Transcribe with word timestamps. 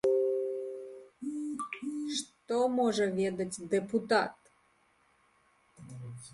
Што 2.15 2.57
можа 2.79 3.05
ведаць 3.21 3.61
дэпутат? 3.77 4.35